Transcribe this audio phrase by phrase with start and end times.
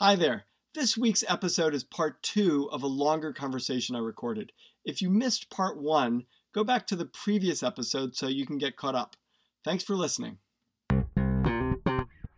[0.00, 0.44] Hi there.
[0.76, 4.52] This week's episode is part two of a longer conversation I recorded.
[4.84, 8.76] If you missed part one, go back to the previous episode so you can get
[8.76, 9.16] caught up.
[9.64, 10.38] Thanks for listening.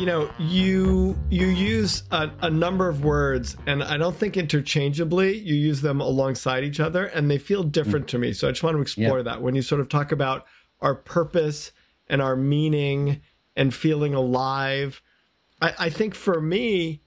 [0.00, 5.36] You know you you use a, a, number of words and i don't think interchangeably
[5.36, 8.08] you use them alongside each other and they feel different mm.
[8.08, 9.26] to me so i just want to explore yep.
[9.26, 10.46] that when you sort of talk about
[10.80, 11.72] our purpose
[12.08, 13.20] and our meaning
[13.56, 15.02] and feeling alive
[15.60, 17.02] I, I think for me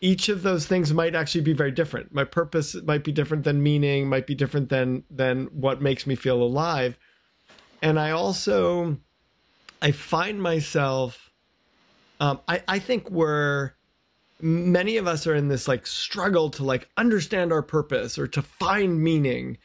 [0.00, 3.62] each of those things might actually be very different my purpose might be different than
[3.62, 6.98] meaning might be different than than what makes me feel alive
[7.80, 8.98] and i also
[9.80, 11.31] i find myself
[12.22, 13.72] um, I, I think we're
[14.40, 18.42] many of us are in this like struggle to like understand our purpose or to
[18.42, 19.58] find meaning.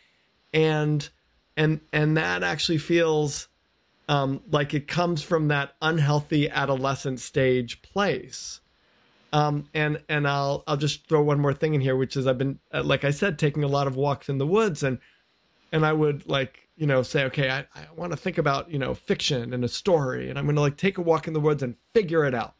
[0.51, 1.07] And
[1.55, 3.47] and and that actually feels
[4.09, 8.59] um, like it comes from that unhealthy adolescent stage place.
[9.31, 12.39] Um, and and I'll I'll just throw one more thing in here, which is I've
[12.39, 14.97] been uh, like I said, taking a lot of walks in the woods, and
[15.71, 18.79] and I would like you know say, okay, I, I want to think about you
[18.79, 21.39] know fiction and a story, and I'm going to like take a walk in the
[21.39, 22.55] woods and figure it out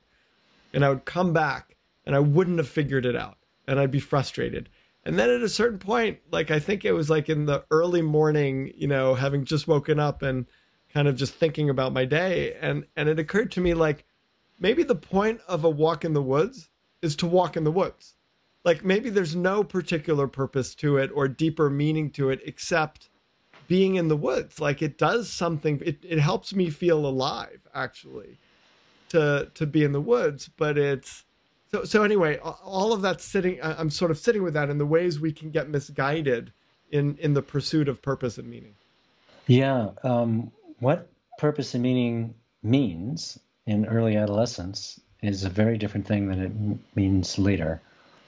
[0.74, 4.00] and I would come back and I wouldn't have figured it out and I'd be
[4.00, 4.70] frustrated.
[5.04, 8.02] And then at a certain point, like I think it was like in the early
[8.02, 10.46] morning, you know, having just woken up and
[10.94, 14.06] kind of just thinking about my day and and it occurred to me like
[14.60, 16.70] maybe the point of a walk in the woods
[17.02, 18.16] is to walk in the woods.
[18.68, 23.08] Like maybe there's no particular purpose to it or deeper meaning to it except
[23.70, 24.60] being in the woods.
[24.60, 28.40] Like it does something it, it helps me feel alive actually
[29.08, 31.24] to to be in the woods, but it's
[31.72, 32.40] so so anyway.
[32.40, 35.50] All of that sitting, I'm sort of sitting with that in the ways we can
[35.50, 36.52] get misguided
[36.92, 38.76] in in the pursuit of purpose and meaning.
[39.48, 42.34] Yeah, um, what purpose and meaning
[42.64, 47.82] means in early adolescence is a very different thing than it means later.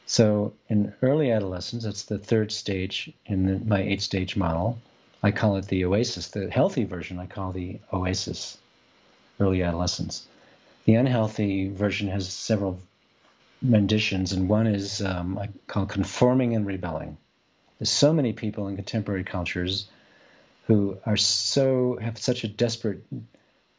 [0.09, 4.80] So in early adolescence, that's the third stage in the, my eight stage model.
[5.22, 6.30] I call it the oasis.
[6.30, 8.58] The healthy version I call the oasis,
[9.40, 10.25] early adolescence.
[10.86, 12.80] The unhealthy version has several
[13.62, 17.16] renditions, and one is um, I call conforming and rebelling.
[17.78, 19.86] There's so many people in contemporary cultures
[20.66, 23.03] who are so have such a desperate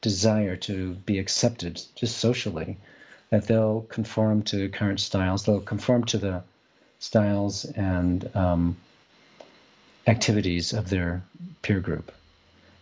[0.00, 2.78] desire to be accepted just socially
[3.30, 5.44] that they'll conform to current styles.
[5.44, 6.42] They'll conform to the
[6.98, 8.76] styles and um,
[10.06, 11.22] activities of their
[11.62, 12.12] peer group.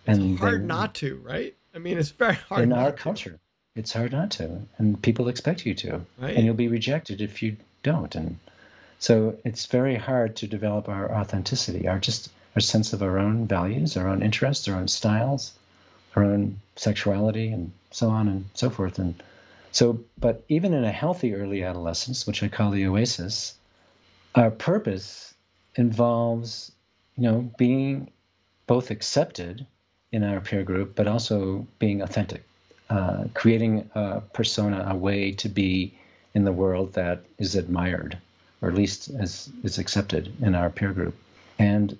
[0.06, 1.54] It's and hard they, not to, right?
[1.74, 3.38] I mean, it's very hard in our culture
[3.78, 6.34] it's hard not to, and people expect you to, right.
[6.34, 8.12] and you'll be rejected if you don't.
[8.16, 8.38] And
[8.98, 13.46] so it's very hard to develop our authenticity, our just our sense of our own
[13.46, 15.52] values, our own interests, our own styles,
[16.16, 18.98] our own sexuality, and so on and so forth.
[18.98, 19.22] And
[19.78, 23.54] so, but even in a healthy early adolescence, which I call the oasis,
[24.34, 25.34] our purpose
[25.76, 26.72] involves,
[27.16, 28.10] you know, being
[28.66, 29.64] both accepted
[30.10, 32.42] in our peer group, but also being authentic
[32.90, 35.94] uh, creating a persona, a way to be
[36.34, 38.18] in the world that is admired,
[38.60, 41.14] or at least as is accepted in our peer group.
[41.56, 41.96] And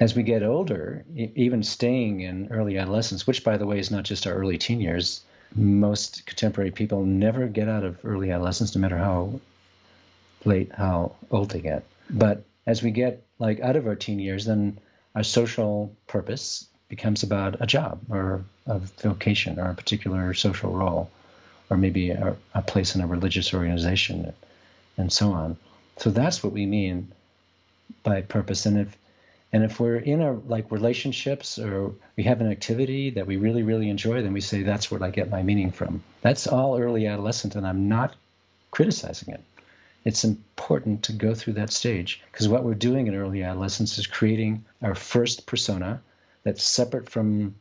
[0.00, 4.02] as we get older, even staying in early adolescence, which by the way is not
[4.02, 5.20] just our early teen years,
[5.54, 9.40] most contemporary people never get out of early adolescence, no matter how
[10.44, 11.84] late, how old they get.
[12.08, 14.78] But as we get like out of our teen years, then
[15.14, 21.10] our social purpose becomes about a job or a vocation or a particular social role,
[21.68, 24.32] or maybe a, a place in a religious organization,
[24.96, 25.56] and so on.
[25.98, 27.12] So that's what we mean
[28.02, 28.66] by purpose.
[28.66, 28.96] And if
[29.52, 33.62] and if we're in a like relationships or we have an activity that we really,
[33.62, 36.02] really enjoy, then we say that's where I get my meaning from.
[36.22, 38.14] That's all early adolescent, and I'm not
[38.70, 39.42] criticizing it.
[40.04, 44.06] It's important to go through that stage because what we're doing in early adolescence is
[44.06, 46.00] creating our first persona
[46.42, 47.54] that's separate from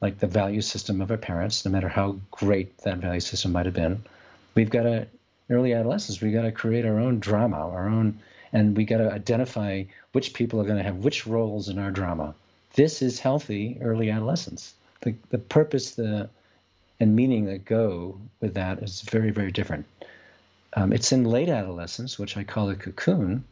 [0.00, 3.66] like the value system of our parents, no matter how great that value system might
[3.66, 4.02] have been.
[4.54, 5.06] We've got to
[5.50, 8.18] early adolescence, we've got to create our own drama, our own,
[8.52, 11.90] and we got to identify which people are going to have which roles in our
[11.90, 12.34] drama.
[12.74, 14.74] This is healthy early adolescence.
[15.00, 16.28] The the purpose, the
[17.00, 19.86] and meaning that go with that is very very different.
[20.76, 23.44] um, it's in late adolescence, which I call a cocoon,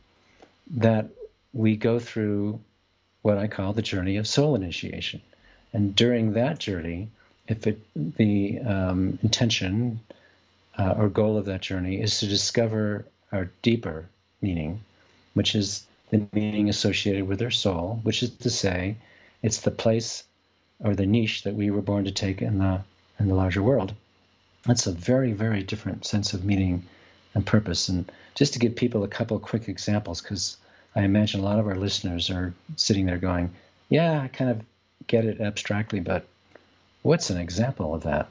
[0.77, 1.09] that
[1.53, 2.61] we go through
[3.23, 5.23] what I call the journey of soul initiation.
[5.73, 7.09] And during that journey,
[7.49, 10.01] if it, the um, intention
[10.79, 14.07] uh, or goal of that journey is to discover our deeper
[14.41, 14.81] meaning,
[15.35, 18.97] which is the meaning associated with our soul, which is to say,
[19.43, 20.25] it's the place
[20.81, 22.81] or the niche that we were born to take in the
[23.19, 23.95] in the larger world.
[24.67, 26.85] That's a very, very different sense of meaning
[27.35, 27.89] and purpose.
[27.89, 30.57] And just to give people a couple quick examples, because
[30.97, 33.51] I imagine a lot of our listeners are sitting there going,
[33.89, 34.63] Yeah, I kind of
[35.07, 36.27] get it abstractly, but
[37.03, 38.31] what's an example of that?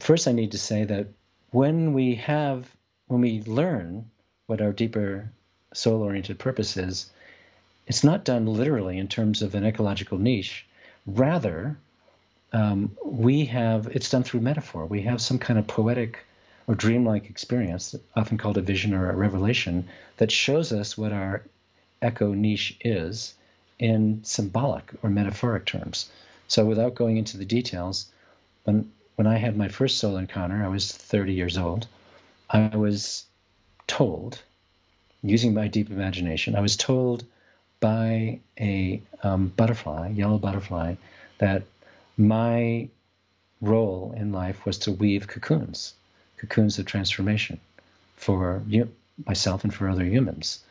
[0.00, 1.06] First, I need to say that
[1.50, 2.68] when we have,
[3.06, 4.10] when we learn
[4.46, 5.30] what our deeper
[5.72, 7.10] soul oriented purpose is,
[7.86, 10.66] it's not done literally in terms of an ecological niche.
[11.06, 11.76] Rather,
[12.52, 14.86] um, we have, it's done through metaphor.
[14.86, 16.18] We have some kind of poetic
[16.66, 19.86] or dreamlike experience, often called a vision or a revelation,
[20.16, 21.42] that shows us what our
[22.02, 23.34] eco-niche is
[23.78, 26.08] in symbolic or metaphoric terms.
[26.48, 28.06] So, without going into the details,
[28.64, 31.86] when when I had my first soul encounter, I was 30 years old.
[32.50, 33.24] I was
[33.86, 34.42] told,
[35.22, 37.24] using my deep imagination, I was told
[37.80, 40.94] by a um, butterfly, yellow butterfly,
[41.38, 41.64] that
[42.16, 42.88] my
[43.60, 45.94] role in life was to weave cocoons,
[46.38, 47.60] cocoons of transformation
[48.16, 48.90] for you,
[49.26, 50.62] myself and for other humans.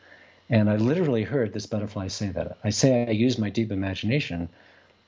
[0.50, 2.58] And I literally heard this butterfly say that.
[2.62, 4.48] I say I used my deep imagination,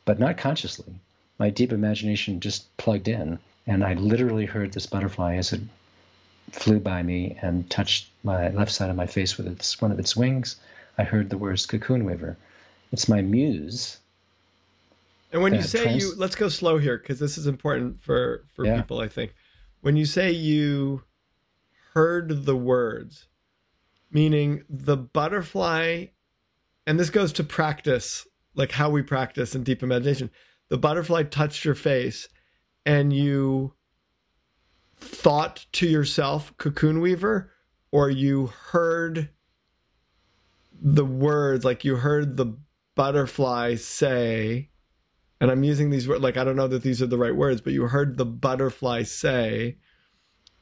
[0.05, 0.95] but not consciously.
[1.39, 5.61] My deep imagination just plugged in, and I literally heard this butterfly as it
[6.53, 9.99] flew by me and touched my left side of my face with its one of
[9.99, 10.57] its wings.
[10.99, 12.37] I heard the words cocoon weaver.
[12.93, 13.99] It's my muse.
[15.33, 18.45] And when you say trans- you, let's go slow here because this is important for
[18.55, 18.77] for yeah.
[18.77, 19.01] people.
[19.01, 19.35] I think
[19.81, 21.03] when you say you
[21.95, 23.29] heard the words,
[24.11, 26.07] meaning the butterfly,
[26.87, 30.31] and this goes to practice, like how we practice in deep imagination.
[30.69, 32.29] The butterfly touched your face,
[32.85, 33.75] and you
[34.99, 37.53] thought to yourself, cocoon weaver,
[37.91, 39.31] or you heard
[40.81, 42.59] the words, like you heard the
[42.95, 44.71] butterfly say,
[45.41, 47.61] and I'm using these words, like I don't know that these are the right words,
[47.61, 49.77] but you heard the butterfly say,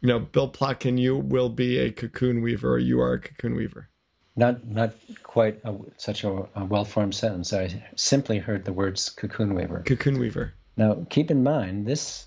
[0.00, 3.54] you know, Bill Plotkin, you will be a cocoon weaver, or you are a cocoon
[3.56, 3.88] weaver.
[4.36, 4.92] Not, not
[5.22, 7.52] quite a, such a, a well-formed sentence.
[7.52, 9.82] I simply heard the words cocoon weaver.
[9.86, 10.54] Cocoon weaver.
[10.76, 12.26] Now, keep in mind, this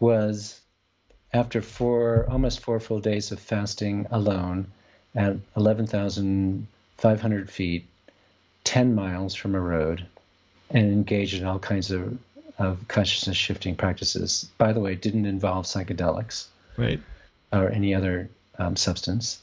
[0.00, 0.60] was
[1.32, 4.66] after four, almost four full days of fasting alone
[5.14, 7.86] at 11,500 feet,
[8.64, 10.06] 10 miles from a road,
[10.70, 12.18] and engaged in all kinds of,
[12.58, 14.48] of consciousness shifting practices.
[14.58, 16.46] By the way, didn't involve psychedelics,
[16.76, 17.00] right,
[17.52, 18.28] or any other
[18.58, 19.40] um, substance.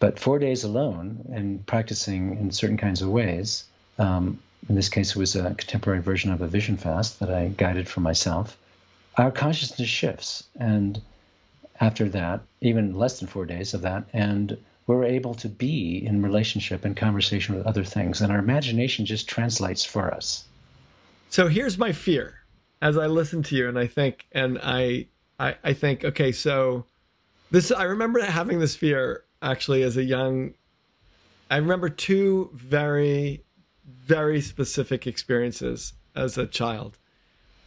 [0.00, 3.64] But four days alone and practicing in certain kinds of ways.
[3.98, 4.38] Um,
[4.68, 7.88] in this case, it was a contemporary version of a vision fast that I guided
[7.88, 8.56] for myself
[9.18, 10.44] our consciousness shifts.
[10.58, 11.00] And
[11.80, 14.56] after that, even less than four days of that, and
[14.86, 18.22] we're able to be in relationship and conversation with other things.
[18.22, 20.44] And our imagination just translates for us.
[21.28, 22.38] So here's my fear
[22.80, 26.86] as I listen to you and I think, and I, I, I think, okay, so
[27.50, 30.54] this, I remember having this fear actually as a young,
[31.50, 33.44] I remember two very,
[33.84, 36.98] very specific experiences as a child.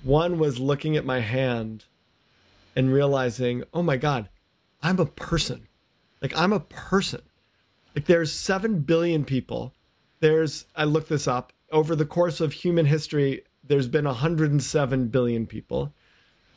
[0.03, 1.86] One was looking at my hand
[2.75, 4.29] and realizing, oh my God,
[4.81, 5.67] I'm a person.
[6.22, 7.22] Like I'm a person.
[7.96, 9.74] Like there's 7 billion people.
[10.20, 15.46] There's, I looked this up, over the course of human history, there's been 107 billion
[15.46, 15.93] people.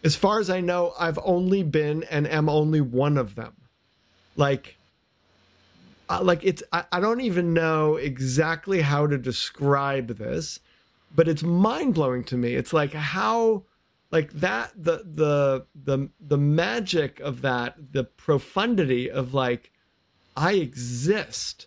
[0.03, 3.55] As far as I know, I've only been and am only one of them.
[4.37, 4.77] Like,
[6.09, 10.61] uh, like it's, I, I don't even know exactly how to describe this
[11.15, 12.55] but it's mind blowing to me.
[12.55, 13.65] It's like how
[14.11, 19.71] like that the the the the magic of that, the profundity of like
[20.37, 21.67] I exist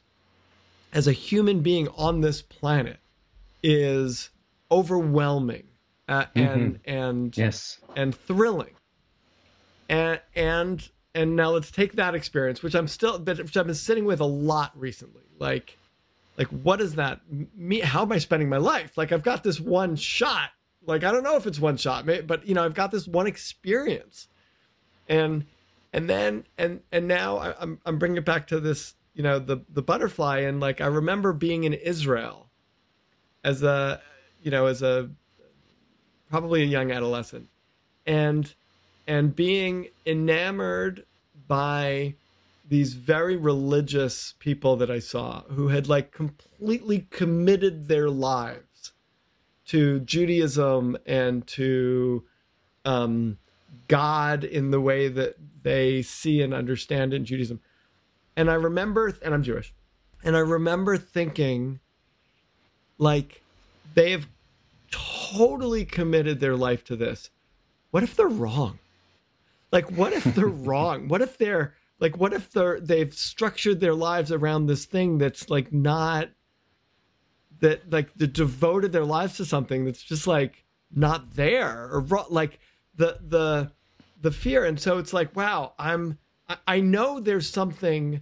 [0.93, 2.99] as a human being on this planet
[3.63, 4.29] is
[4.71, 5.67] overwhelming
[6.07, 6.89] uh, and mm-hmm.
[6.89, 8.73] and yes and thrilling
[9.89, 14.05] and and and now let's take that experience which i'm still which i've been sitting
[14.05, 15.77] with a lot recently like
[16.37, 17.21] like what does that
[17.55, 18.97] mean how am i spending my life?
[18.97, 20.51] Like i've got this one shot.
[20.85, 23.27] Like i don't know if it's one shot but you know i've got this one
[23.27, 24.27] experience.
[25.09, 25.45] And
[25.93, 29.39] and then and and now I, I'm I'm bringing it back to this you know
[29.39, 30.39] the the butterfly.
[30.39, 32.49] And like I remember being in Israel
[33.43, 34.01] as a
[34.41, 35.09] you know as a
[36.29, 37.49] probably a young adolescent.
[38.05, 38.53] And
[39.07, 41.05] and being enamored
[41.47, 42.15] by
[42.67, 48.93] these very religious people that I saw who had like completely committed their lives
[49.67, 52.23] to Judaism and to
[52.85, 53.37] um,
[53.87, 57.59] God in the way that they see and understand in Judaism.
[58.35, 59.73] And I remember, and I'm Jewish,
[60.23, 61.79] and I remember thinking,
[62.97, 63.41] like,
[63.93, 64.27] they have
[64.91, 67.29] totally committed their life to this.
[67.91, 68.79] What if they're wrong?
[69.71, 71.07] Like, what if they're wrong?
[71.07, 75.49] What if they're like, what if they're they've structured their lives around this thing that's
[75.49, 76.29] like not
[77.59, 80.63] that like they devoted their lives to something that's just like
[80.93, 82.59] not there or like
[82.95, 83.71] the the
[84.21, 84.65] the fear.
[84.65, 86.17] And so it's like wow i'm
[86.65, 88.21] i know there's something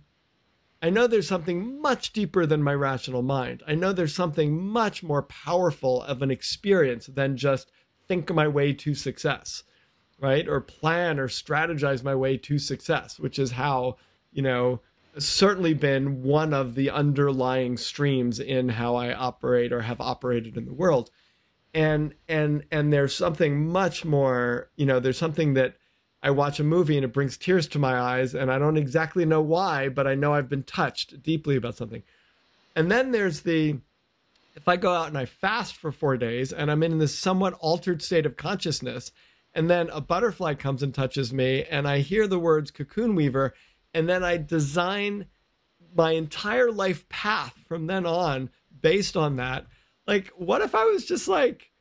[0.81, 3.61] i know there's something much deeper than my rational mind.
[3.67, 7.71] I know there's something much more powerful of an experience than just
[8.07, 9.63] think my way to success
[10.19, 10.47] right?
[10.47, 13.97] Or plan or strategize my way to success which is how
[14.31, 14.81] you know
[15.17, 20.65] certainly been one of the underlying streams in how i operate or have operated in
[20.65, 21.09] the world.
[21.73, 25.75] And and and there's something much more you know there's something that
[26.23, 29.25] i watch a movie and it brings tears to my eyes and i don't exactly
[29.25, 32.03] know why but i know i've been touched deeply about something.
[32.77, 33.77] And then there's the
[34.55, 37.53] if i go out and i fast for four days and i'm in this somewhat
[37.55, 39.11] altered state of consciousness
[39.55, 43.53] and then a butterfly comes and touches me and i hear the words cocoon weaver
[43.93, 45.25] and then i design
[45.95, 48.49] my entire life path from then on
[48.81, 49.65] based on that.
[50.05, 51.71] Like what if i was just like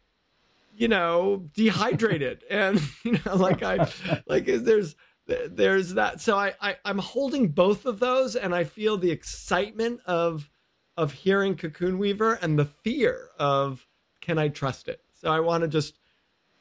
[0.75, 2.45] you know dehydrated?
[2.50, 3.90] And you know like i
[4.26, 4.95] like there's
[5.26, 6.21] there's that.
[6.21, 10.49] So I, I i'm holding both of those and i feel the excitement of
[10.97, 13.87] of hearing cocoon weaver and the fear of
[14.21, 15.00] can i trust it?
[15.12, 15.99] So i want to just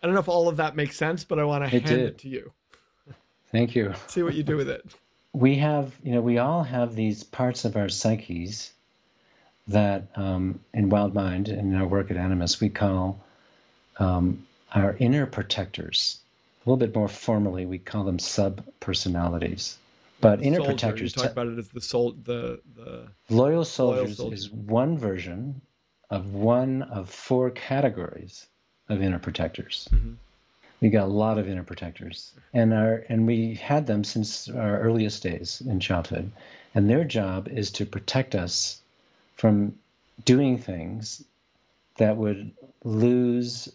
[0.03, 1.99] i don't know if all of that makes sense but i want to hand did.
[1.99, 2.51] it to you
[3.51, 4.85] thank you see what you do with it
[5.33, 8.73] we have you know we all have these parts of our psyches
[9.67, 13.23] that um, in Wild Mind, and in our work at Animas, we call
[13.97, 16.19] um, our inner protectors.
[16.65, 19.77] A little bit more formally, we call them sub personalities.
[20.21, 21.15] But the inner soldier, protectors.
[21.15, 25.61] You talk about it as the soul, the the loyal soldiers loyal is one version
[26.09, 28.47] of one of four categories
[28.89, 29.87] of inner protectors.
[29.91, 30.13] Mm-hmm.
[30.81, 34.79] We got a lot of inner protectors, and our and we had them since our
[34.79, 36.31] earliest days in childhood,
[36.75, 38.81] and their job is to protect us
[39.35, 39.75] from
[40.25, 41.23] doing things
[41.97, 42.51] that would
[42.83, 43.69] lose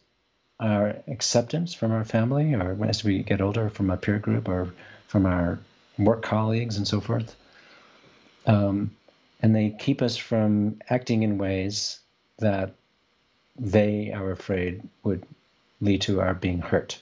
[0.60, 4.72] our acceptance from our family or as we get older from our peer group or
[5.06, 5.58] from our
[5.98, 7.34] work colleagues and so forth.
[8.46, 8.90] Um,
[9.40, 12.00] and they keep us from acting in ways
[12.38, 12.74] that
[13.58, 15.24] they are afraid would
[15.80, 17.00] lead to our being hurt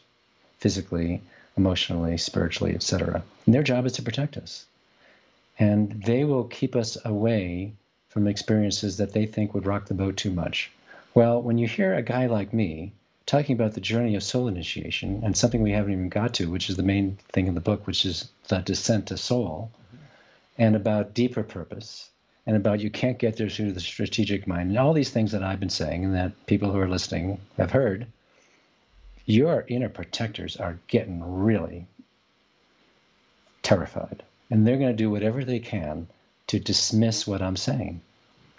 [0.59, 1.21] physically,
[1.57, 3.23] emotionally, spiritually, etc.
[3.45, 4.67] And their job is to protect us.
[5.59, 7.73] And they will keep us away
[8.09, 10.71] from experiences that they think would rock the boat too much.
[11.15, 12.93] Well, when you hear a guy like me
[13.27, 16.71] talking about the journey of soul initiation and something we haven't even got to, which
[16.71, 19.71] is the main thing in the book, which is the descent to soul,
[20.59, 22.09] and about deeper purpose,
[22.47, 25.43] and about you can't get there through the strategic mind, and all these things that
[25.43, 28.07] I've been saying and that people who are listening have heard,
[29.25, 31.87] your inner protectors are getting really
[33.63, 34.23] terrified.
[34.49, 36.07] And they're going to do whatever they can
[36.47, 38.01] to dismiss what I'm saying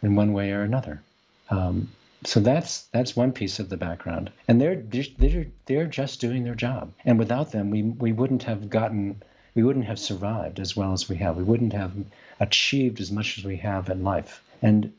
[0.04, 1.02] in one way or another.
[1.50, 1.90] Um,
[2.26, 6.56] so that's that's one piece of the background, and they're they're they're just doing their
[6.56, 6.92] job.
[7.06, 9.22] And without them, we we wouldn't have gotten
[9.58, 11.36] we wouldn't have survived as well as we have.
[11.36, 11.92] We wouldn't have
[12.40, 14.44] achieved as much as we have in life.
[14.62, 14.94] And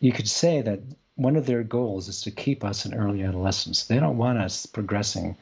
[0.00, 0.80] you could say that
[1.16, 3.84] one of their goals is to keep us in early adolescence.
[3.84, 5.36] They don't want us progressing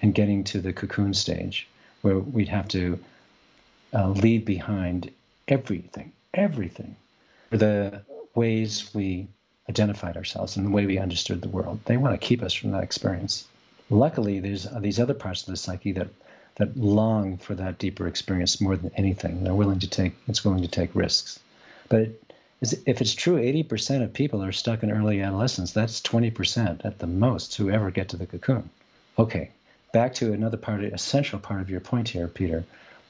[0.00, 1.68] and getting to the cocoon stage
[2.00, 2.98] where we'd have to
[3.92, 5.10] uh, leave behind
[5.46, 6.96] everything, everything.
[7.50, 8.00] The
[8.34, 9.28] ways we
[9.68, 11.80] identified ourselves and the way we understood the world.
[11.84, 13.46] They want to keep us from that experience.
[13.90, 16.08] Luckily, there's these other parts of the psyche that
[16.60, 19.42] that long for that deeper experience more than anything.
[19.42, 21.40] They're willing to take it's willing to take risks.
[21.88, 22.22] But it,
[22.86, 25.72] if it's true, 80% of people are stuck in early adolescence.
[25.72, 28.68] That's 20% at the most who ever get to the cocoon.
[29.18, 29.50] Okay,
[29.94, 32.64] back to another part, essential part of your point here, Peter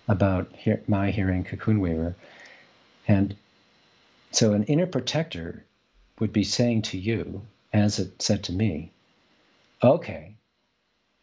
[0.09, 2.14] about hear, my hearing cocoon weaver.
[3.07, 3.37] And
[4.30, 5.64] so an inner protector
[6.21, 7.42] would be saying to you,
[7.73, 8.92] as it said to me,
[9.83, 10.35] okay,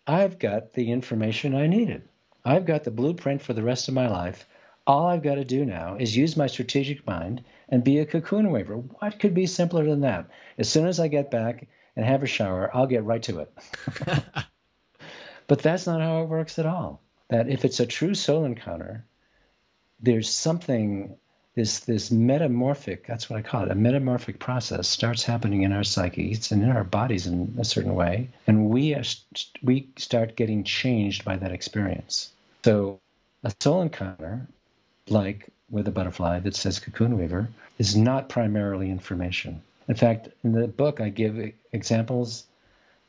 [0.06, 2.08] I've got the information I needed.
[2.48, 4.48] I've got the blueprint for the rest of my life.
[4.86, 8.52] All I've got to do now is use my strategic mind and be a cocoon
[8.52, 8.78] weaver.
[8.78, 10.30] What could be simpler than that?
[10.58, 13.54] As soon as I get back and have a shower, I'll get right to it.
[15.48, 19.06] but that's not how it works at all that if it's a true soul encounter,
[20.00, 21.18] there's something
[21.56, 25.84] this this metamorphic that's what i call it a metamorphic process starts happening in our
[25.84, 28.96] psyches and in our bodies in a certain way and we
[29.64, 32.32] we start getting changed by that experience
[32.64, 33.00] so
[33.44, 34.48] a soul encounter
[35.10, 37.48] like with a butterfly that says cocoon weaver
[37.78, 42.46] is not primarily information in fact in the book i give examples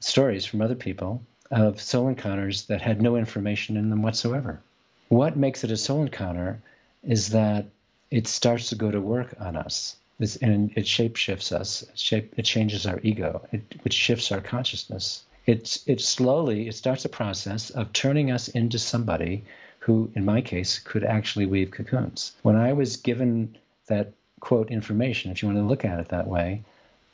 [0.00, 4.60] stories from other people of soul encounters that had no information in them whatsoever
[5.08, 6.60] what makes it a soul encounter
[7.02, 7.66] is that
[8.10, 9.96] it starts to go to work on us.
[10.20, 11.82] It's, and it shape shifts us.
[11.82, 15.24] It, shape, it changes our ego, it, which shifts our consciousness.
[15.48, 19.44] It's, it slowly, it starts a process of turning us into somebody
[19.78, 22.32] who, in my case, could actually weave cocoons.
[22.42, 26.28] When I was given that quote information, if you want to look at it that
[26.28, 26.64] way,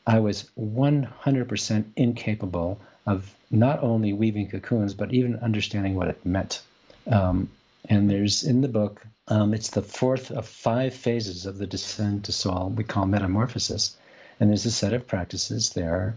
[0.04, 6.60] I was 100% incapable of not only weaving cocoons, but even understanding what it meant.
[7.06, 7.48] Um,
[7.88, 12.24] and there's in the book um, it's the fourth of five phases of the descent
[12.24, 13.96] to soul we call metamorphosis.
[14.40, 16.16] And there's a set of practices there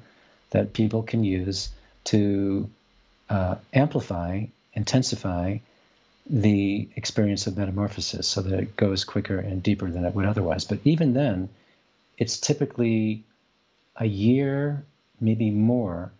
[0.49, 1.69] that people can use
[2.07, 2.69] to
[3.29, 5.57] uh, amplify, intensify
[6.29, 10.65] the experience of metamorphosis so that it goes quicker and deeper than it would otherwise.
[10.65, 11.49] But even then,
[12.17, 13.23] it's typically
[13.95, 14.83] a year,
[15.19, 16.11] maybe more,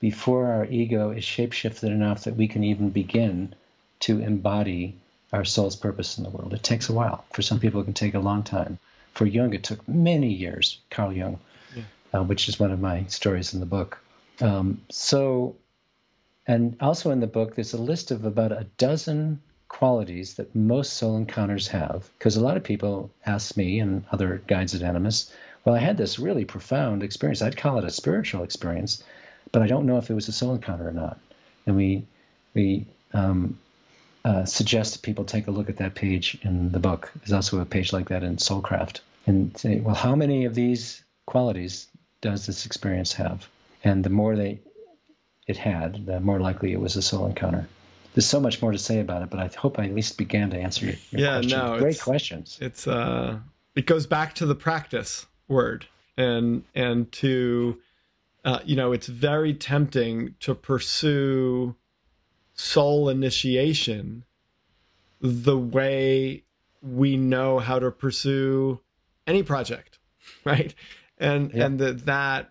[0.00, 3.54] before our ego is shapeshifted enough that we can even begin
[4.00, 4.94] to embody
[5.32, 6.52] our soul's purpose in the world.
[6.54, 7.24] It takes a while.
[7.32, 8.78] For some people, it can take a long time.
[9.14, 11.38] For Jung, it took many years, Carl Jung,
[11.74, 11.82] yeah.
[12.12, 13.98] uh, which is one of my stories in the book.
[14.40, 15.56] Um, so,
[16.46, 20.94] and also in the book, there's a list of about a dozen qualities that most
[20.94, 22.08] soul encounters have.
[22.18, 25.32] Because a lot of people ask me and other guides at Animas,
[25.64, 27.42] well, I had this really profound experience.
[27.42, 29.02] I'd call it a spiritual experience,
[29.52, 31.18] but I don't know if it was a soul encounter or not.
[31.66, 32.06] And we,
[32.54, 33.58] we, um,
[34.24, 37.12] uh, suggest that people take a look at that page in the book.
[37.16, 41.02] There's also a page like that in Soulcraft, and say, well, how many of these
[41.26, 41.86] qualities
[42.20, 43.48] does this experience have?
[43.84, 44.60] And the more they
[45.46, 47.68] it had, the more likely it was a soul encounter.
[48.14, 50.50] There's so much more to say about it, but I hope I at least began
[50.50, 51.58] to answer your, your yeah, question.
[51.58, 52.58] no, great questions.
[52.60, 53.38] It's uh,
[53.74, 55.86] it goes back to the practice word,
[56.16, 57.78] and and to,
[58.44, 61.76] uh, you know, it's very tempting to pursue
[62.54, 64.24] soul initiation
[65.20, 66.42] the way
[66.82, 68.80] we know how to pursue
[69.26, 69.98] any project
[70.44, 70.74] right
[71.18, 71.64] and yeah.
[71.64, 72.50] and that that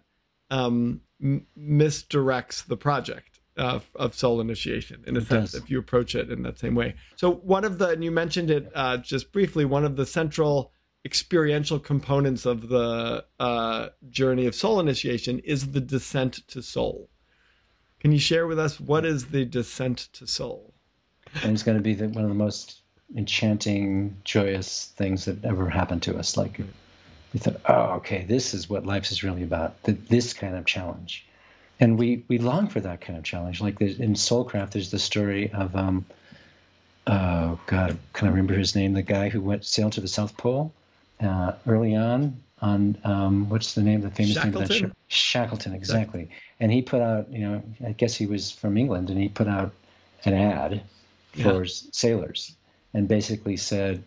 [0.51, 5.61] um, m- misdirects the project of, of soul initiation in a it sense does.
[5.63, 8.51] if you approach it in that same way so one of the and you mentioned
[8.51, 10.71] it uh, just briefly one of the central
[11.05, 17.09] experiential components of the uh, journey of soul initiation is the descent to soul
[18.05, 20.75] can you share with us what is the descent to soul?
[21.41, 22.81] And it's going to be the, one of the most
[23.17, 26.37] enchanting, joyous things that ever happened to us.
[26.37, 26.61] Like
[27.35, 29.75] we thought, oh, okay, this is what life is really about.
[29.83, 31.25] This kind of challenge,
[31.81, 33.59] and we we long for that kind of challenge.
[33.59, 36.05] Like in Soulcraft, there's the story of um,
[37.05, 38.93] oh God, can I remember his name?
[38.93, 40.73] The guy who went sailed to the South Pole
[41.19, 44.53] uh, early on on um, what's the name, the famous Shackleton?
[44.53, 44.93] name of that ship?
[45.09, 46.29] Shackleton, exactly.
[46.61, 49.49] And he put out, you know, I guess he was from England, and he put
[49.49, 49.73] out
[50.23, 50.83] an ad
[51.33, 51.71] for yeah.
[51.91, 52.55] sailors,
[52.93, 54.05] and basically said,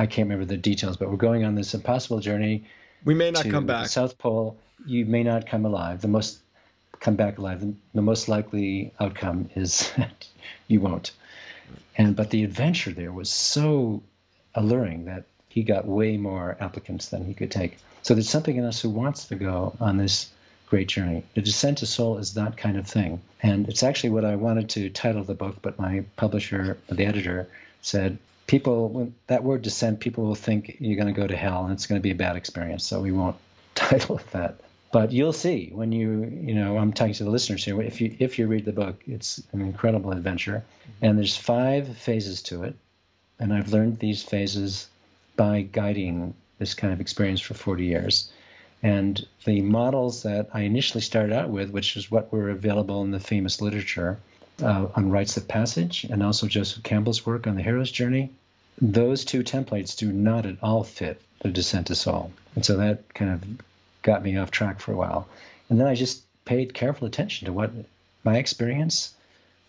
[0.00, 2.64] I can't remember the details, but we're going on this impossible journey.
[3.04, 3.88] We may not come back.
[3.88, 4.56] South Pole.
[4.86, 6.00] You may not come alive.
[6.00, 6.38] The most
[7.00, 7.62] come back alive.
[7.92, 9.92] The, most likely outcome is
[10.68, 11.12] you won't.
[11.98, 14.02] And but the adventure there was so
[14.54, 17.76] alluring that he got way more applicants than he could take.
[18.00, 20.30] So there's something in us who wants to go on this
[20.66, 21.24] great journey.
[21.34, 23.20] The descent to soul is that kind of thing.
[23.42, 27.48] And it's actually what I wanted to title the book, but my publisher, the editor,
[27.82, 28.16] said,
[28.50, 31.72] people, when that word descent, people will think you're going to go to hell and
[31.72, 32.84] it's going to be a bad experience.
[32.84, 33.36] So we won't
[33.76, 34.60] title it that.
[34.92, 37.80] But you'll see when you, you know, I'm talking to the listeners here.
[37.80, 40.64] If you if you read the book, it's an incredible adventure,
[41.00, 42.74] and there's five phases to it,
[43.38, 44.88] and I've learned these phases
[45.36, 48.32] by guiding this kind of experience for 40 years.
[48.82, 53.12] And the models that I initially started out with, which is what were available in
[53.12, 54.18] the famous literature
[54.60, 58.32] uh, on rites of passage and also Joseph Campbell's work on the hero's journey,
[58.80, 62.32] those two templates do not at all fit the descent to soul.
[62.54, 63.44] And so that kind of
[64.02, 65.28] got me off track for a while.
[65.68, 67.70] And then I just paid careful attention to what
[68.24, 69.14] my experience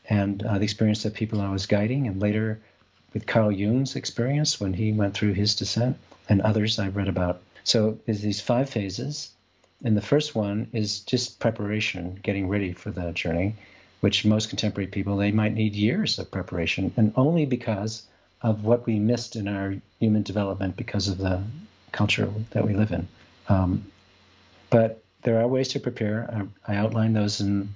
[0.10, 2.60] and uh, the experience of people I was guiding, and later
[3.13, 5.97] with Carl Jung's experience when he went through his descent,
[6.28, 7.41] and others I've read about.
[7.63, 9.32] So there's these five phases,
[9.84, 13.56] and the first one is just preparation, getting ready for the journey,
[14.00, 18.04] which most contemporary people they might need years of preparation, and only because
[18.41, 21.43] of what we missed in our human development because of the
[21.91, 23.08] culture that we live in.
[23.49, 23.91] Um,
[24.69, 26.47] but there are ways to prepare.
[26.65, 27.75] I, I outline those in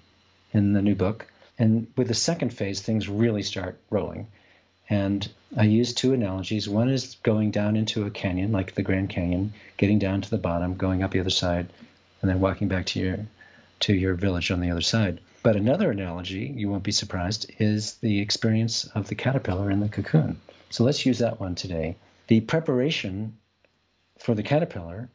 [0.54, 1.28] in the new book.
[1.60, 4.28] And with the second phase, things really start rolling.
[4.90, 6.70] And I use two analogies.
[6.70, 10.38] One is going down into a canyon, like the Grand Canyon, getting down to the
[10.38, 11.68] bottom, going up the other side,
[12.22, 13.20] and then walking back to your
[13.82, 15.20] to your village on the other side.
[15.44, 19.90] But another analogy, you won't be surprised, is the experience of the caterpillar in the
[19.90, 20.40] cocoon.
[20.70, 21.96] So let's use that one today.
[22.28, 23.38] The preparation
[24.18, 25.10] for the caterpillar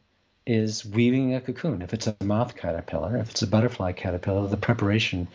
[0.45, 1.81] is weaving a cocoon.
[1.81, 5.27] If it's a moth caterpillar, if it's a butterfly caterpillar, the preparation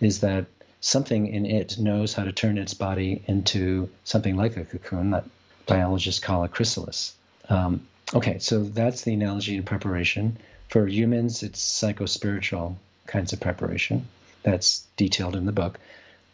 [0.00, 0.46] is that
[0.80, 5.24] something in it knows how to turn its body into something like a cocoon that
[5.66, 7.14] biologists call a chrysalis.
[7.48, 10.38] Um, okay, so that's the analogy in preparation.
[10.68, 14.06] For humans, it's psycho-spiritual kinds of preparation.
[14.42, 15.78] That's detailed in the book.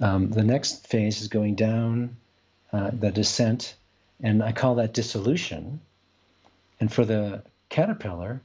[0.00, 2.16] Um, the next phase is going down
[2.72, 3.74] uh, the descent,
[4.22, 5.80] and I call that dissolution.
[6.80, 8.40] And for the caterpillar,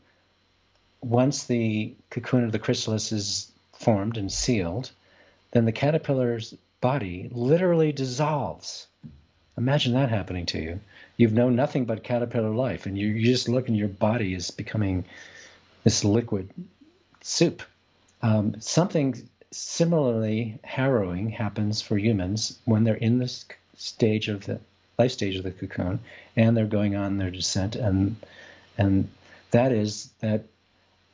[1.02, 4.92] once the cocoon of the chrysalis is formed and sealed,
[5.52, 8.88] then the caterpillar's body literally dissolves.
[9.58, 10.80] Imagine that happening to you.
[11.18, 14.52] You've known nothing but caterpillar life, and you, you just look and your body is
[14.52, 15.06] becoming
[15.84, 16.50] this liquid
[17.22, 17.64] soup.
[18.22, 23.46] Um, something similarly harrowing happens for humans when they're in this
[23.78, 24.60] stage of the
[24.98, 26.00] life stage of the cocoon
[26.36, 28.16] and they're going on their descent and
[28.78, 29.08] and
[29.52, 30.44] that is that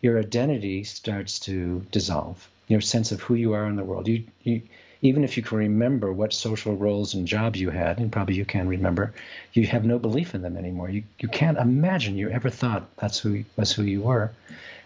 [0.01, 2.49] your identity starts to dissolve.
[2.67, 4.07] Your sense of who you are in the world.
[4.07, 4.61] You, you
[5.01, 8.45] even if you can remember what social roles and jobs you had and probably you
[8.45, 9.13] can remember
[9.53, 10.89] you have no belief in them anymore.
[10.89, 14.31] You, you can't imagine you ever thought that's who was who you were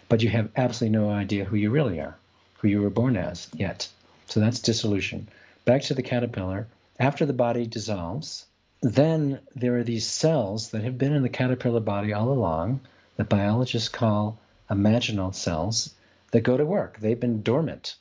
[0.09, 2.15] but you have absolutely no idea who you really are
[2.57, 3.87] who you were born as yet.
[4.27, 5.29] So that's dissolution.
[5.65, 6.67] Back to the caterpillar
[6.99, 8.45] after the body dissolves
[8.81, 12.79] then there are these cells that have been in the caterpillar body all along
[13.15, 15.95] that biologists call imaginal cells
[16.31, 16.99] that go to work.
[16.99, 17.95] They've been dormant.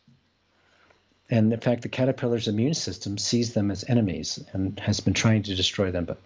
[1.31, 5.43] And in fact, the caterpillar's immune system sees them as enemies and has been trying
[5.45, 6.21] to destroy them, but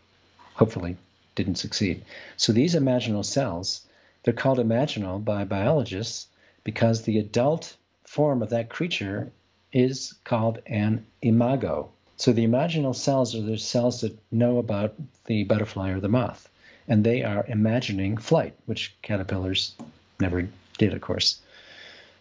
[0.54, 0.96] hopefully
[1.36, 2.04] didn't succeed.
[2.36, 3.86] So these imaginal cells,
[4.24, 6.26] they're called imaginal by biologists
[6.64, 9.30] because the adult form of that creature
[9.72, 11.90] is called an imago.
[12.20, 14.92] So the imaginal cells are the cells that know about
[15.24, 16.50] the butterfly or the moth,
[16.86, 19.74] and they are imagining flight, which caterpillars
[20.20, 21.40] never did, of course.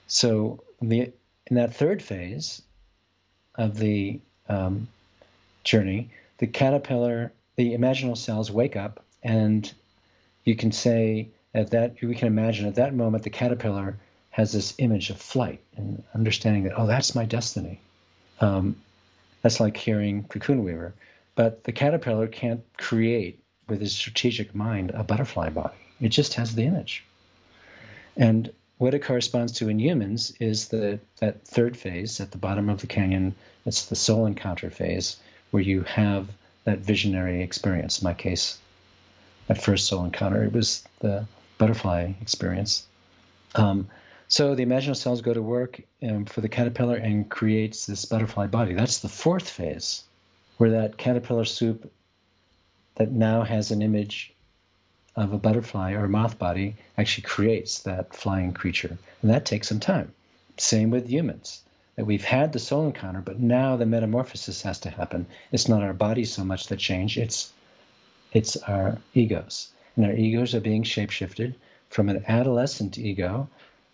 [0.07, 1.11] So the,
[1.47, 2.61] in that third phase
[3.55, 4.87] of the um,
[5.65, 9.69] journey, the caterpillar, the imaginal cells wake up, and
[10.45, 13.97] you can say at that we can imagine at that moment the caterpillar
[14.29, 17.81] has this image of flight and understanding that oh that's my destiny.
[18.39, 18.77] Um,
[19.41, 20.93] that's like hearing Cocoon Weaver.
[21.35, 25.75] But the caterpillar can't create with his strategic mind a butterfly body.
[26.01, 27.03] It just has the image.
[28.17, 32.69] And what it corresponds to in humans is the that third phase at the bottom
[32.69, 33.35] of the canyon.
[33.65, 35.17] It's the soul encounter phase
[35.51, 36.29] where you have
[36.63, 37.99] that visionary experience.
[37.99, 38.57] In my case,
[39.47, 41.25] my first soul encounter, it was the
[41.57, 42.85] butterfly experience.
[43.55, 43.89] Um,
[44.29, 48.45] so the imaginal cells go to work um, for the caterpillar and creates this butterfly
[48.45, 48.73] body.
[48.73, 50.03] That's the fourth phase,
[50.57, 51.91] where that caterpillar soup
[52.95, 54.31] that now has an image
[55.15, 58.99] of a butterfly or a moth body actually creates that flying creature.
[59.23, 60.13] And that takes some time.
[60.57, 61.63] Same with humans.
[61.95, 65.25] That we've had the soul encounter, but now the metamorphosis has to happen.
[65.51, 67.51] It's not our bodies so much that change, it's
[68.31, 69.69] it's our egos.
[69.95, 71.55] And our egos are being shapeshifted
[71.89, 73.49] from an adolescent ego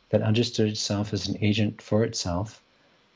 [0.10, 2.62] that understood itself as an agent for itself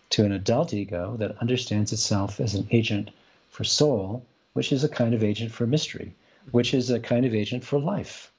[0.10, 3.12] to an adult ego that understands itself as an agent
[3.52, 6.14] for soul, which is a kind of agent for mystery,
[6.52, 8.32] which is a kind of agent for life.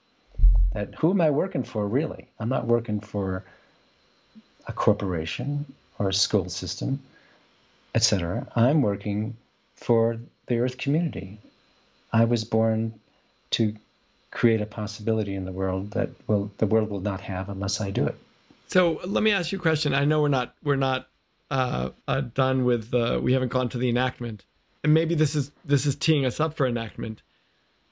[0.72, 2.28] That who am I working for really?
[2.38, 3.44] I'm not working for
[4.66, 5.66] a corporation
[5.98, 7.00] or a school system,
[7.94, 8.46] etc.
[8.56, 9.36] I'm working
[9.76, 11.38] for the earth community.
[12.12, 12.94] I was born
[13.52, 13.74] to
[14.30, 17.90] create a possibility in the world that will the world will not have unless I
[17.90, 18.16] do it.
[18.70, 19.92] So let me ask you a question.
[19.94, 21.08] I know we're not we're not
[21.50, 24.44] uh, uh, done with uh, we haven't gone to the enactment,
[24.84, 27.22] and maybe this is this is teeing us up for enactment.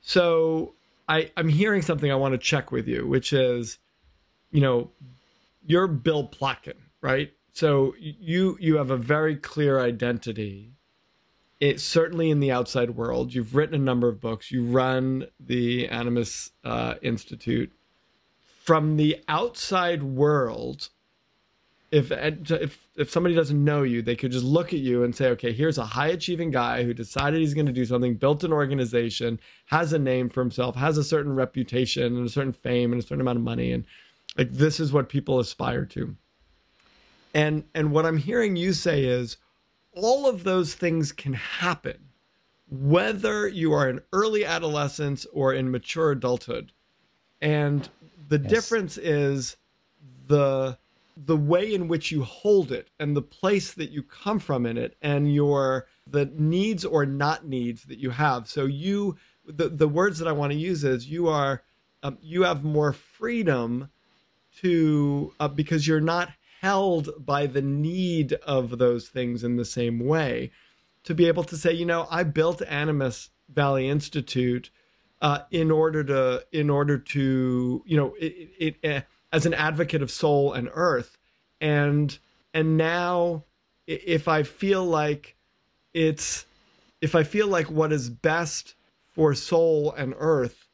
[0.02, 0.74] So
[1.08, 3.78] I I'm hearing something I want to check with you, which is,
[4.52, 4.92] you know,
[5.66, 7.32] you're Bill Plotkin, right?
[7.54, 10.74] So you you have a very clear identity.
[11.58, 13.34] It certainly in the outside world.
[13.34, 14.52] You've written a number of books.
[14.52, 17.72] You run the Animas uh, Institute
[18.68, 20.90] from the outside world,
[21.90, 25.31] if if if somebody doesn't know you, they could just look at you and say,
[25.31, 28.52] okay, here's a high achieving guy who decided he's going to do something, built an
[28.52, 33.02] organization, has a name for himself, has a certain reputation and a certain fame and
[33.02, 33.87] a certain amount of money, and
[34.37, 36.14] like this is what people aspire to.
[37.33, 39.38] And and what I'm hearing you say is
[39.94, 42.11] all of those things can happen
[42.70, 46.72] whether you are in early adolescence or in mature adulthood.
[47.40, 47.88] And
[48.28, 48.50] the yes.
[48.50, 49.56] difference is
[50.26, 50.78] the
[51.16, 54.78] the way in which you hold it and the place that you come from in
[54.78, 59.88] it and your the needs or not needs that you have so you the, the
[59.88, 61.62] words that i want to use is you are
[62.04, 63.90] um, you have more freedom
[64.56, 69.98] to uh, because you're not held by the need of those things in the same
[69.98, 70.50] way
[71.02, 74.70] to be able to say you know i built animas valley institute
[75.20, 79.00] uh, in order to in order to you know it, it, it uh,
[79.33, 81.16] as an advocate of soul and earth.
[81.61, 82.16] And
[82.54, 83.44] and now
[83.87, 85.35] if i feel like
[85.94, 86.44] it's
[87.00, 88.74] if i feel like what is best
[89.14, 90.68] for soul and earth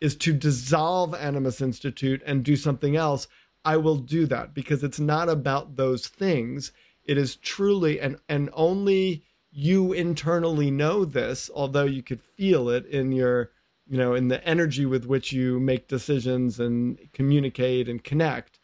[0.00, 3.26] is to dissolve Animas institute and do something else
[3.64, 6.72] i will do that because it's not about those things.
[7.04, 12.84] It is truly and and only you internally know this although you could feel it
[12.86, 13.50] in your
[13.88, 18.58] you know, in the energy with which you make decisions and communicate and connect,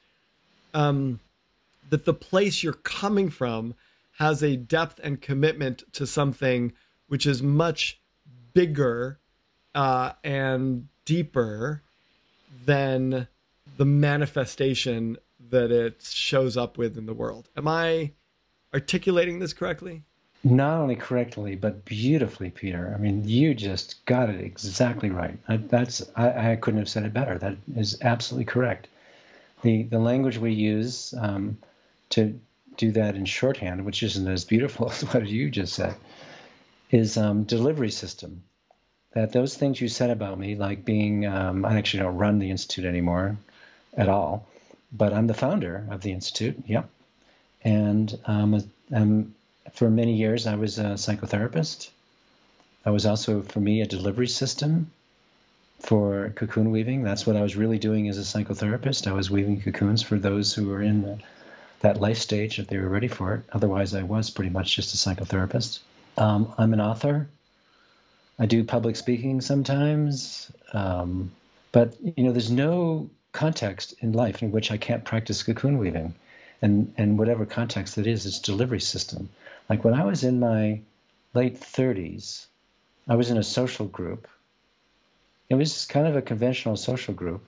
[0.74, 1.20] um,
[1.90, 3.74] that the place you're coming from
[4.18, 6.72] has a depth and commitment to something
[7.08, 8.00] which is much
[8.52, 9.18] bigger
[9.74, 11.82] uh, and deeper
[12.64, 13.28] than
[13.76, 15.16] the manifestation
[15.50, 17.48] that it shows up with in the world.
[17.56, 18.12] Am I
[18.72, 20.02] articulating this correctly?
[20.44, 22.92] Not only correctly but beautifully, Peter.
[22.94, 25.38] I mean, you just got it exactly right.
[25.48, 27.38] I, that's I, I, couldn't have said it better.
[27.38, 28.86] That is absolutely correct.
[29.62, 31.56] The the language we use um,
[32.10, 32.38] to
[32.76, 35.94] do that in shorthand, which isn't as beautiful as what you just said,
[36.90, 38.42] is um, delivery system.
[39.12, 42.50] That those things you said about me, like being, um, I actually don't run the
[42.50, 43.36] institute anymore
[43.96, 44.48] at all,
[44.92, 46.56] but I'm the founder of the institute.
[46.66, 46.90] Yep,
[47.62, 49.34] and um, I'm
[49.72, 51.90] for many years, I was a psychotherapist.
[52.84, 54.90] I was also, for me, a delivery system
[55.80, 57.02] for cocoon weaving.
[57.02, 59.06] That's what I was really doing as a psychotherapist.
[59.06, 61.18] I was weaving cocoons for those who were in the,
[61.80, 63.42] that life stage if they were ready for it.
[63.52, 65.80] Otherwise, I was pretty much just a psychotherapist.
[66.16, 67.28] Um, I'm an author.
[68.38, 71.30] I do public speaking sometimes, um,
[71.72, 76.14] but you know, there's no context in life in which I can't practice cocoon weaving,
[76.60, 79.28] and and whatever context it is, it's delivery system.
[79.68, 80.80] Like when I was in my
[81.32, 82.46] late 30s,
[83.08, 84.28] I was in a social group.
[85.48, 87.44] It was kind of a conventional social group.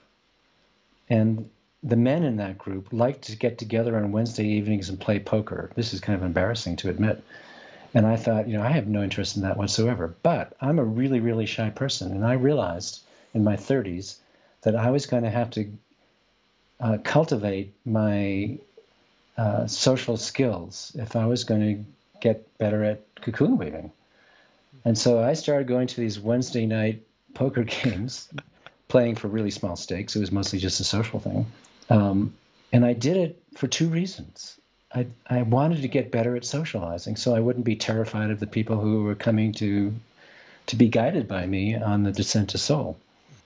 [1.09, 1.49] And
[1.83, 5.71] the men in that group liked to get together on Wednesday evenings and play poker.
[5.75, 7.23] This is kind of embarrassing to admit.
[7.95, 10.15] And I thought, you know, I have no interest in that whatsoever.
[10.23, 12.13] But I'm a really, really shy person.
[12.13, 13.01] And I realized
[13.35, 14.17] in my 30s
[14.63, 15.73] that I was going to have to
[16.81, 18.59] uh, cultivate my
[19.39, 21.85] uh, social skills if I was going to
[22.21, 23.93] get better at cocoon weaving.
[24.85, 27.03] And so I started going to these Wednesday night
[27.35, 28.29] poker games,
[28.89, 30.15] playing for really small stakes.
[30.17, 31.47] It was mostly just a social thing.
[31.91, 32.35] Um,
[32.73, 34.59] and I did it for two reasons.
[34.95, 38.47] I, I wanted to get better at socializing so I wouldn't be terrified of the
[38.47, 39.93] people who were coming to
[40.67, 42.99] to be guided by me on the descent to soul.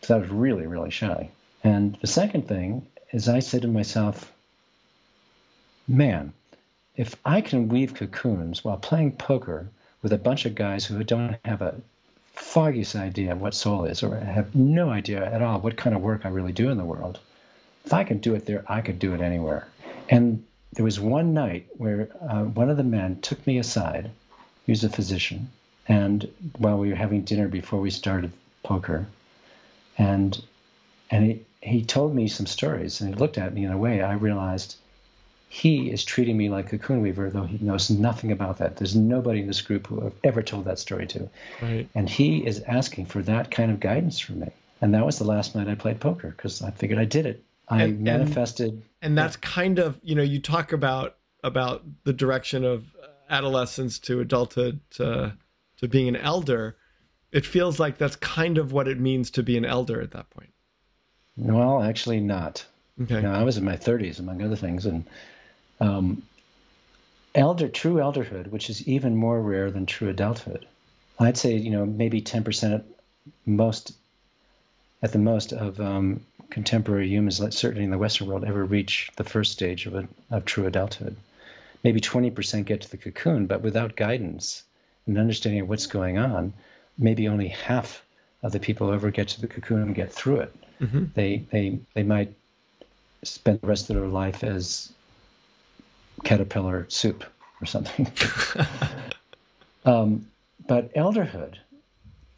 [0.03, 1.31] So I was really, really shy.
[1.63, 4.33] And the second thing is I said to myself,
[5.87, 6.33] man,
[7.01, 9.71] if I can weave cocoons while playing poker
[10.03, 11.81] with a bunch of guys who don't have a
[12.35, 16.03] foggiest idea of what soul is or have no idea at all what kind of
[16.03, 17.19] work I really do in the world,
[17.87, 19.67] if I can do it there, I could do it anywhere.
[20.11, 24.11] And there was one night where uh, one of the men took me aside.
[24.67, 25.49] He was a physician.
[25.89, 28.31] And while we were having dinner before we started
[28.63, 29.07] poker,
[29.97, 30.39] and
[31.11, 34.03] and he, he told me some stories and he looked at me in a way
[34.03, 34.77] I realized
[35.53, 38.77] he is treating me like a cocoon weaver, though he knows nothing about that.
[38.77, 41.29] There's nobody in this group who I've ever told that story to.
[41.61, 41.89] Right.
[41.93, 44.51] And he is asking for that kind of guidance from me.
[44.81, 47.43] And that was the last night I played poker because I figured I did it.
[47.69, 48.71] I and, manifested.
[48.71, 52.85] And, and that's kind of, you know, you talk about about the direction of
[53.29, 55.37] adolescence to adulthood to
[55.79, 56.77] to being an elder.
[57.33, 60.31] It feels like that's kind of what it means to be an elder at that
[60.31, 60.51] point.
[61.37, 62.65] Well, actually, not.
[63.03, 63.21] Okay.
[63.21, 65.09] Now, I was in my 30s, among other things, and
[65.81, 66.23] um,
[67.35, 70.67] elder, true elderhood, which is even more rare than true adulthood.
[71.19, 72.85] I'd say, you know, maybe 10% at
[73.47, 73.93] most
[75.03, 79.25] at the most, of um, contemporary humans, certainly in the Western world, ever reach the
[79.25, 81.17] first stage of, a, of true adulthood.
[81.83, 84.63] Maybe 20% get to the cocoon, but without guidance
[85.07, 86.53] and understanding of what's going on,
[86.99, 88.03] maybe only half
[88.43, 90.55] of the people ever get to the cocoon and get through it.
[90.81, 91.05] Mm-hmm.
[91.15, 92.35] They, they, they might
[93.23, 94.93] spend the rest of their life as
[96.25, 97.25] caterpillar soup
[97.61, 98.11] or something.
[99.85, 100.27] um,
[100.67, 101.57] but elderhood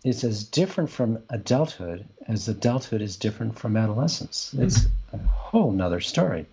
[0.04, 4.54] is as different from adulthood as adulthood is different from adolescence.
[4.58, 6.46] It's a whole nother story.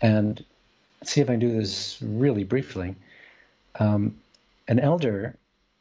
[0.00, 0.44] And
[1.04, 2.94] see if I can do this really briefly.
[3.78, 4.16] Um,
[4.68, 5.36] an elder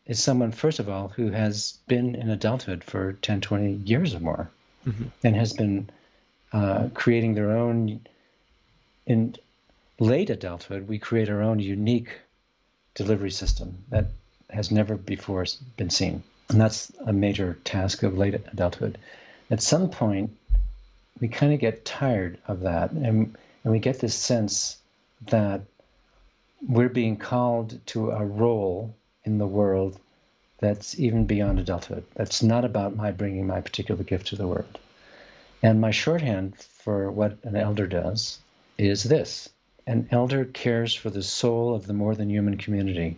[0.06, 4.20] is someone, first of all, who has been in adulthood for 10, 20 years or
[4.20, 4.50] more
[4.88, 5.06] mm-hmm.
[5.24, 5.90] and has been
[6.54, 8.02] uh, creating their own.
[9.06, 9.36] In
[10.02, 12.10] late adulthood, we create our own unique
[12.96, 14.08] delivery system that
[14.50, 15.46] has never before
[15.78, 16.24] been seen.
[16.50, 18.98] And that's a major task of late adulthood.
[19.52, 20.36] At some point,
[21.20, 24.78] we kind of get tired of that, and, and we get this sense
[25.28, 25.62] that
[26.68, 30.00] we're being called to a role in the world
[30.60, 32.04] that's even beyond adulthood.
[32.16, 34.80] That's not about my bringing my particular gift to the world.
[35.62, 38.40] And my shorthand for what an elder does
[38.80, 39.48] is this
[39.88, 43.18] an elder cares for the soul of the more than human community.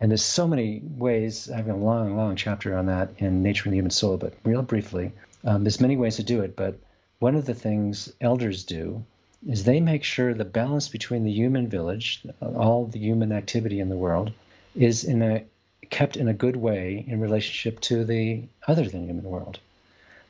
[0.00, 1.50] And there's so many ways.
[1.50, 4.34] I have a long, long chapter on that in Nature and the Human Soul, but
[4.44, 5.12] real briefly,
[5.44, 6.56] um, there's many ways to do it.
[6.56, 6.78] But
[7.18, 9.04] one of the things elders do
[9.46, 13.88] is they make sure the balance between the human village, all the human activity in
[13.88, 14.32] the world,
[14.74, 15.44] is in a
[15.90, 19.58] kept in a good way in relationship to the other than human world.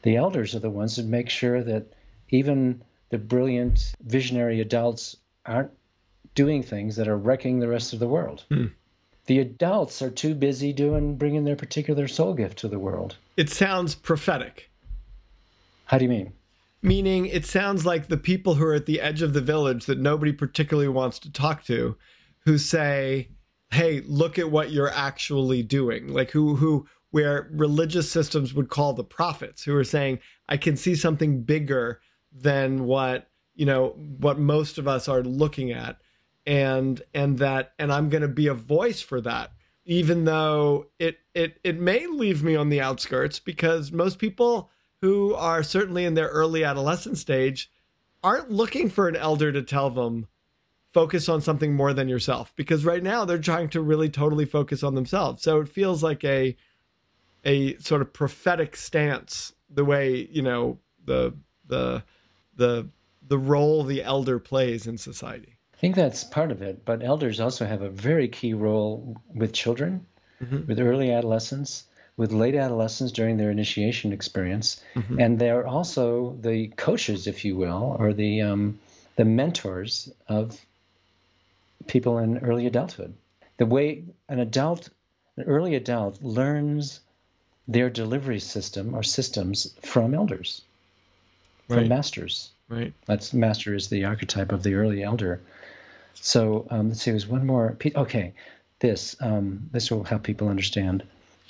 [0.02, 1.92] The elders are the ones that make sure that
[2.30, 5.16] even the brilliant visionary adults
[5.50, 5.72] aren't
[6.34, 8.44] doing things that are wrecking the rest of the world.
[8.50, 8.72] Mm.
[9.26, 13.16] The adults are too busy doing bringing their particular soul gift to the world.
[13.36, 14.70] It sounds prophetic.
[15.84, 16.32] How do you mean?
[16.82, 19.98] Meaning, it sounds like the people who are at the edge of the village that
[19.98, 21.96] nobody particularly wants to talk to,
[22.46, 23.28] who say,
[23.70, 28.94] "Hey, look at what you're actually doing." Like who who where religious systems would call
[28.94, 32.00] the prophets, who are saying, "I can see something bigger
[32.32, 33.29] than what
[33.60, 35.96] you know what most of us are looking at."
[36.46, 39.52] and and that and I'm going to be a voice for that
[39.84, 44.70] even though it it it may leave me on the outskirts because most people
[45.00, 47.70] who are certainly in their early adolescent stage
[48.22, 50.26] aren't looking for an elder to tell them
[50.92, 54.82] focus on something more than yourself because right now they're trying to really totally focus
[54.82, 56.56] on themselves so it feels like a
[57.44, 61.34] a sort of prophetic stance the way you know the
[61.66, 62.02] the
[62.56, 62.88] the
[63.30, 67.40] the role the elder plays in society i think that's part of it but elders
[67.40, 70.04] also have a very key role with children
[70.42, 70.66] mm-hmm.
[70.66, 71.84] with early adolescents
[72.20, 75.18] with late adolescents during their initiation experience, mm-hmm.
[75.18, 78.78] and they're also the coaches, if you will, or the um,
[79.16, 80.60] the mentors of
[81.86, 83.14] people in early adulthood.
[83.56, 84.90] The way an adult,
[85.38, 87.00] an early adult, learns
[87.66, 90.60] their delivery system or systems from elders,
[91.68, 91.78] right.
[91.78, 92.50] from masters.
[92.70, 92.94] Right.
[93.04, 95.40] That's master is the archetype of the early elder.
[96.14, 97.10] So um, let's see.
[97.10, 97.76] There's one more.
[97.94, 98.32] Okay,
[98.78, 101.02] this um, this will help people understand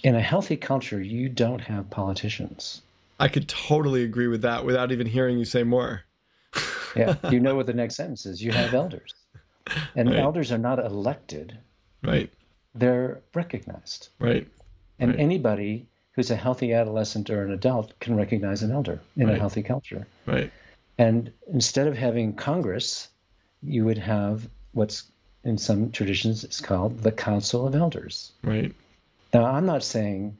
[0.02, 2.82] in a healthy culture, you don't have politicians.
[3.18, 6.04] I could totally agree with that without even hearing you say more.
[6.96, 8.42] yeah, you know what the next sentence is.
[8.42, 9.14] You have elders.
[9.94, 10.18] And right.
[10.18, 11.56] elders are not elected.
[12.02, 12.32] Right.
[12.74, 14.08] They're recognized.
[14.18, 14.48] Right.
[14.98, 15.20] And right.
[15.20, 19.36] anybody who's a healthy adolescent or an adult can recognize an elder in right.
[19.36, 20.06] a healthy culture.
[20.26, 20.50] Right.
[21.00, 23.08] And instead of having Congress,
[23.62, 25.10] you would have what's
[25.42, 28.32] in some traditions is called the Council of Elders.
[28.44, 28.74] Right.
[29.32, 30.36] Now, I'm not saying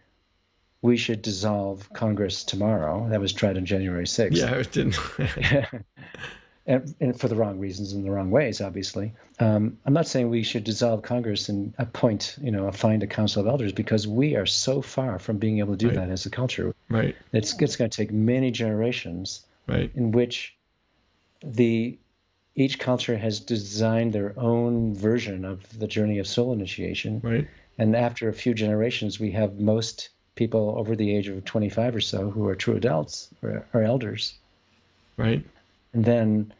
[0.83, 3.09] we should dissolve Congress tomorrow.
[3.09, 4.37] That was tried on January 6th.
[4.37, 4.99] Yeah, it didn't.
[6.67, 9.15] and, and, for the wrong reasons and the wrong ways, obviously.
[9.39, 13.41] Um, I'm not saying we should dissolve Congress and appoint, you know, find a council
[13.41, 15.97] of elders because we are so far from being able to do right.
[15.97, 16.75] that as a culture.
[16.91, 17.17] Right.
[17.33, 19.47] It's it's going to take many generations.
[19.71, 19.91] Right.
[19.95, 20.57] In which
[21.43, 21.99] the
[22.57, 27.21] each culture has designed their own version of the journey of soul initiation.
[27.23, 27.49] Right
[27.81, 32.01] and after a few generations, we have most people over the age of 25 or
[32.03, 34.35] so who are true adults or, or elders.
[35.17, 35.43] Right.
[35.95, 36.53] And then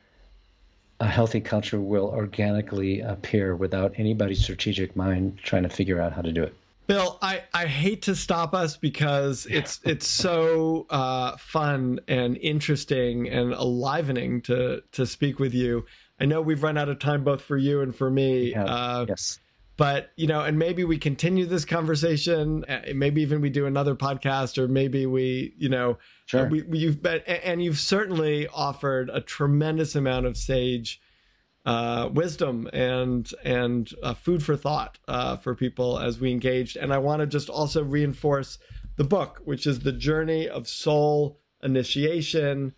[0.99, 6.23] a healthy culture will organically appear without anybody's strategic mind trying to figure out how
[6.23, 6.55] to do it.
[6.87, 13.29] Bill, I, I hate to stop us because it's it's so uh, fun and interesting
[13.29, 15.87] and enlivening to to speak with you.
[16.19, 18.55] I know we've run out of time both for you and for me.
[18.55, 19.39] Uh, yes
[19.81, 23.95] but you know and maybe we continue this conversation uh, maybe even we do another
[23.95, 26.47] podcast or maybe we you know sure.
[26.49, 31.01] we, you've been and you've certainly offered a tremendous amount of sage
[31.71, 36.93] uh, wisdom and and uh, food for thought uh, for people as we engaged and
[36.93, 38.59] i want to just also reinforce
[38.97, 42.75] the book which is the journey of soul initiation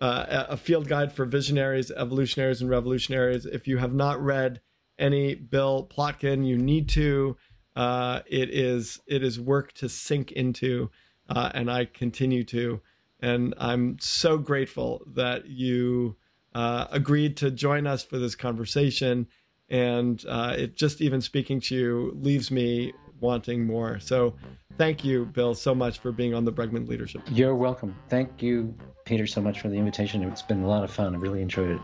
[0.00, 4.60] uh, a field guide for visionaries evolutionaries and revolutionaries if you have not read
[4.98, 6.46] any Bill Plotkin.
[6.46, 7.36] You need to.
[7.74, 10.90] Uh, it is it is work to sink into,
[11.28, 12.80] uh, and I continue to.
[13.20, 16.16] And I'm so grateful that you
[16.56, 19.28] uh, agreed to join us for this conversation.
[19.68, 24.00] And uh, it just even speaking to you leaves me wanting more.
[24.00, 24.34] So
[24.78, 27.20] thank you, Bill, so much for being on the Bregman Leadership.
[27.30, 27.94] You're welcome.
[28.08, 30.22] Thank you, Peter, so much for the invitation.
[30.22, 31.14] It's been a lot of fun.
[31.14, 31.80] I really enjoyed it.